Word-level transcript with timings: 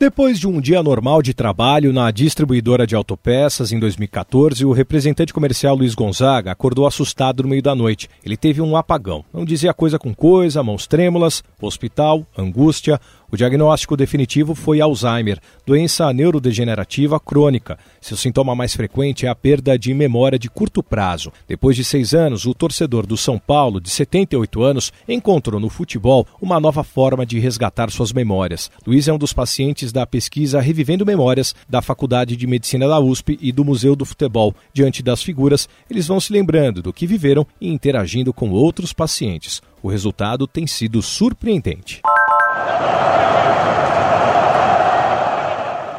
Depois 0.00 0.38
de 0.38 0.46
um 0.46 0.60
dia 0.60 0.80
normal 0.80 1.20
de 1.20 1.34
trabalho 1.34 1.92
na 1.92 2.08
distribuidora 2.12 2.86
de 2.86 2.94
autopeças 2.94 3.72
em 3.72 3.80
2014, 3.80 4.64
o 4.64 4.70
representante 4.70 5.32
comercial 5.32 5.74
Luiz 5.74 5.92
Gonzaga 5.92 6.52
acordou 6.52 6.86
assustado 6.86 7.42
no 7.42 7.48
meio 7.48 7.60
da 7.60 7.74
noite. 7.74 8.08
Ele 8.24 8.36
teve 8.36 8.60
um 8.60 8.76
apagão. 8.76 9.24
Não 9.34 9.44
dizia 9.44 9.74
coisa 9.74 9.98
com 9.98 10.14
coisa, 10.14 10.62
mãos 10.62 10.86
trêmulas, 10.86 11.42
hospital, 11.60 12.24
angústia. 12.38 13.00
O 13.30 13.36
diagnóstico 13.36 13.94
definitivo 13.94 14.54
foi 14.54 14.80
Alzheimer, 14.80 15.38
doença 15.66 16.10
neurodegenerativa 16.14 17.20
crônica. 17.20 17.78
Seu 18.00 18.16
sintoma 18.16 18.54
mais 18.54 18.74
frequente 18.74 19.26
é 19.26 19.28
a 19.28 19.34
perda 19.34 19.78
de 19.78 19.92
memória 19.92 20.38
de 20.38 20.48
curto 20.48 20.82
prazo. 20.82 21.30
Depois 21.46 21.76
de 21.76 21.84
seis 21.84 22.14
anos, 22.14 22.46
o 22.46 22.54
torcedor 22.54 23.04
do 23.04 23.18
São 23.18 23.38
Paulo, 23.38 23.82
de 23.82 23.90
78 23.90 24.62
anos, 24.62 24.92
encontrou 25.06 25.60
no 25.60 25.68
futebol 25.68 26.26
uma 26.40 26.58
nova 26.58 26.82
forma 26.82 27.26
de 27.26 27.38
resgatar 27.38 27.90
suas 27.90 28.14
memórias. 28.14 28.70
Luiz 28.86 29.08
é 29.08 29.12
um 29.12 29.18
dos 29.18 29.34
pacientes 29.34 29.87
da 29.92 30.06
pesquisa 30.06 30.60
Revivendo 30.60 31.04
Memórias 31.04 31.54
da 31.68 31.82
Faculdade 31.82 32.36
de 32.36 32.46
Medicina 32.46 32.88
da 32.88 32.98
USP 32.98 33.38
e 33.40 33.52
do 33.52 33.64
Museu 33.64 33.94
do 33.94 34.04
Futebol. 34.04 34.54
Diante 34.72 35.02
das 35.02 35.22
figuras, 35.22 35.68
eles 35.90 36.06
vão 36.06 36.20
se 36.20 36.32
lembrando 36.32 36.82
do 36.82 36.92
que 36.92 37.06
viveram 37.06 37.46
e 37.60 37.68
interagindo 37.68 38.32
com 38.32 38.50
outros 38.50 38.92
pacientes. 38.92 39.60
O 39.82 39.88
resultado 39.88 40.46
tem 40.46 40.66
sido 40.66 41.00
surpreendente. 41.02 42.02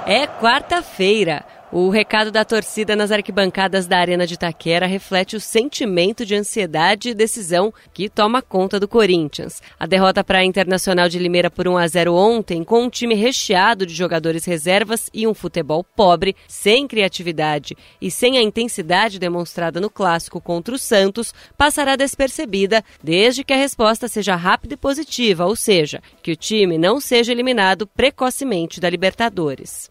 É 0.05 0.25
quarta-feira. 0.25 1.45
O 1.71 1.89
recado 1.89 2.31
da 2.31 2.43
torcida 2.43 2.95
nas 2.95 3.11
arquibancadas 3.11 3.85
da 3.85 3.99
Arena 3.99 4.25
de 4.25 4.33
Itaquera 4.33 4.87
reflete 4.87 5.35
o 5.35 5.39
sentimento 5.39 6.25
de 6.25 6.33
ansiedade 6.33 7.09
e 7.09 7.13
decisão 7.13 7.71
que 7.93 8.09
toma 8.09 8.41
conta 8.41 8.79
do 8.79 8.87
Corinthians. 8.87 9.61
A 9.79 9.85
derrota 9.85 10.23
para 10.23 10.39
a 10.39 10.43
Internacional 10.43 11.07
de 11.07 11.19
Limeira 11.19 11.51
por 11.51 11.67
1 11.67 11.77
a 11.77 11.87
0 11.87 12.15
ontem, 12.15 12.63
com 12.63 12.85
um 12.85 12.89
time 12.89 13.13
recheado 13.13 13.85
de 13.85 13.93
jogadores 13.93 14.45
reservas 14.45 15.11
e 15.13 15.27
um 15.27 15.33
futebol 15.35 15.83
pobre, 15.83 16.35
sem 16.47 16.87
criatividade 16.87 17.77
e 18.01 18.09
sem 18.09 18.39
a 18.39 18.41
intensidade 18.41 19.19
demonstrada 19.19 19.79
no 19.79 19.91
clássico 19.91 20.41
contra 20.41 20.73
o 20.73 20.79
Santos, 20.79 21.35
passará 21.55 21.95
despercebida 21.95 22.83
desde 23.03 23.43
que 23.43 23.53
a 23.53 23.57
resposta 23.57 24.07
seja 24.07 24.35
rápida 24.35 24.73
e 24.73 24.77
positiva, 24.77 25.45
ou 25.45 25.55
seja, 25.55 26.01
que 26.23 26.31
o 26.31 26.35
time 26.35 26.79
não 26.79 26.99
seja 26.99 27.31
eliminado 27.31 27.85
precocemente 27.85 28.79
da 28.79 28.89
Libertadores. 28.89 29.87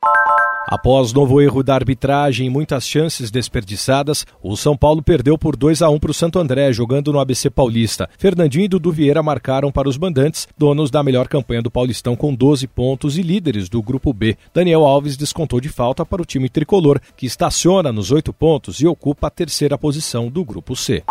Após 0.70 1.14
novo 1.14 1.41
erro 1.41 1.62
da 1.62 1.74
arbitragem 1.74 2.47
e 2.47 2.50
muitas 2.50 2.86
chances 2.86 3.30
desperdiçadas, 3.30 4.27
o 4.42 4.55
São 4.55 4.77
Paulo 4.77 5.02
perdeu 5.02 5.38
por 5.38 5.56
2 5.56 5.80
a 5.80 5.88
1 5.88 5.98
para 5.98 6.10
o 6.10 6.14
Santo 6.14 6.38
André, 6.38 6.70
jogando 6.75 7.10
no 7.10 7.19
ABC 7.19 7.48
Paulista. 7.48 8.06
Fernandinho 8.19 8.66
e 8.66 8.69
Dudu 8.69 8.92
Vieira 8.92 9.22
marcaram 9.22 9.72
para 9.72 9.88
os 9.88 9.97
bandantes, 9.97 10.47
donos 10.58 10.91
da 10.91 11.02
melhor 11.02 11.27
campanha 11.27 11.62
do 11.62 11.70
Paulistão 11.70 12.14
com 12.14 12.34
12 12.34 12.66
pontos 12.66 13.16
e 13.16 13.22
líderes 13.22 13.70
do 13.70 13.83
Grupo 13.83 14.12
B. 14.12 14.36
Daniel 14.52 14.84
Alves 14.84 15.16
descontou 15.16 15.58
de 15.58 15.70
falta 15.70 16.05
para 16.05 16.20
o 16.20 16.27
time 16.27 16.50
tricolor, 16.50 17.00
que 17.16 17.25
estaciona 17.25 17.91
nos 17.91 18.10
oito 18.10 18.30
pontos 18.30 18.82
e 18.82 18.86
ocupa 18.86 19.28
a 19.28 19.30
terceira 19.30 19.78
posição 19.78 20.28
do 20.28 20.44
Grupo 20.44 20.77
C. 20.77 21.03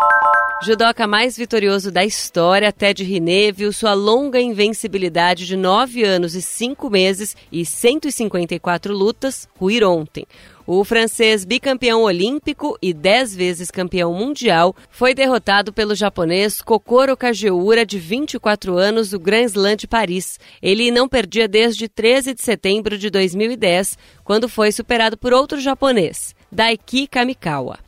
Judoca 0.60 1.06
mais 1.06 1.36
vitorioso 1.36 1.92
da 1.92 2.04
história, 2.04 2.72
Ted 2.72 3.04
Riné, 3.04 3.52
viu 3.52 3.72
sua 3.72 3.94
longa 3.94 4.40
invencibilidade 4.40 5.46
de 5.46 5.56
9 5.56 6.02
anos 6.02 6.34
e 6.34 6.42
5 6.42 6.90
meses 6.90 7.36
e 7.50 7.64
154 7.64 8.92
lutas 8.92 9.48
ruir 9.56 9.84
ontem. 9.84 10.26
O 10.66 10.82
francês 10.82 11.44
bicampeão 11.44 12.02
olímpico 12.02 12.76
e 12.82 12.92
10 12.92 13.36
vezes 13.36 13.70
campeão 13.70 14.12
mundial 14.12 14.74
foi 14.90 15.14
derrotado 15.14 15.72
pelo 15.72 15.94
japonês 15.94 16.60
Kokoro 16.60 17.16
Kageura, 17.16 17.86
de 17.86 18.00
24 18.00 18.76
anos, 18.76 19.10
do 19.10 19.20
Grand 19.20 19.44
Slam 19.44 19.76
de 19.76 19.86
Paris. 19.86 20.40
Ele 20.60 20.90
não 20.90 21.08
perdia 21.08 21.46
desde 21.46 21.88
13 21.88 22.34
de 22.34 22.42
setembro 22.42 22.98
de 22.98 23.10
2010, 23.10 23.96
quando 24.24 24.48
foi 24.48 24.72
superado 24.72 25.16
por 25.16 25.32
outro 25.32 25.60
japonês, 25.60 26.34
Daiki 26.50 27.06
Kamikawa. 27.06 27.87